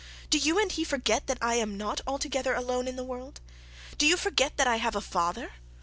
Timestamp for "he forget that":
0.71-1.37